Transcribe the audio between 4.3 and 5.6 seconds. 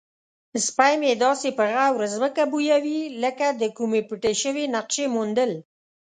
شوې نقشې موندل.